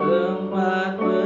tempat 0.00 0.96
yeah. 0.96 1.20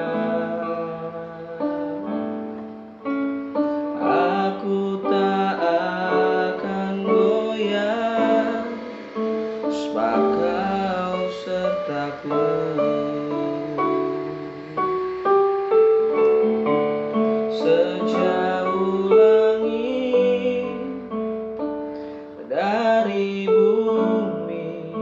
dari 23.12 23.44
bumi. 23.44 24.96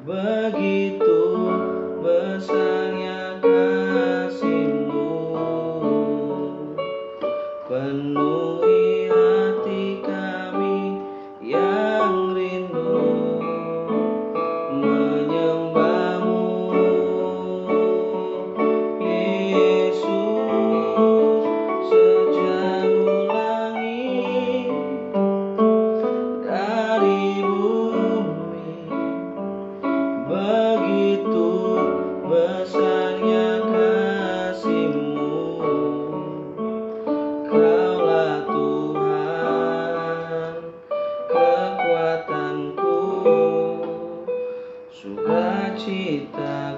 Begitu 0.00 1.20
besarnya 2.00 3.36
kasihmu. 3.44 5.12
Penuhi 7.68 9.12
चिता 45.84 46.69